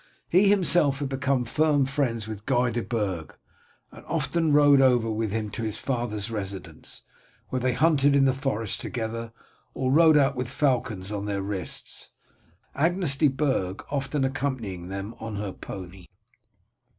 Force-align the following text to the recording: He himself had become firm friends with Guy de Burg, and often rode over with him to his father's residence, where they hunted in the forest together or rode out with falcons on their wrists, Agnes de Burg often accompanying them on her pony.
He 0.27 0.49
himself 0.49 0.97
had 0.97 1.09
become 1.09 1.45
firm 1.45 1.85
friends 1.85 2.27
with 2.27 2.47
Guy 2.47 2.71
de 2.71 2.81
Burg, 2.81 3.37
and 3.91 4.03
often 4.07 4.51
rode 4.51 4.81
over 4.81 5.11
with 5.11 5.31
him 5.31 5.51
to 5.51 5.61
his 5.61 5.77
father's 5.77 6.31
residence, 6.31 7.03
where 7.49 7.59
they 7.59 7.73
hunted 7.73 8.15
in 8.15 8.25
the 8.25 8.33
forest 8.33 8.81
together 8.81 9.31
or 9.75 9.91
rode 9.91 10.17
out 10.17 10.35
with 10.35 10.49
falcons 10.49 11.11
on 11.11 11.25
their 11.25 11.43
wrists, 11.43 12.09
Agnes 12.73 13.15
de 13.15 13.27
Burg 13.27 13.85
often 13.91 14.23
accompanying 14.25 14.87
them 14.87 15.13
on 15.19 15.35
her 15.35 15.51
pony. 15.53 16.07